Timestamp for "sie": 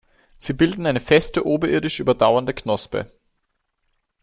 0.39-0.53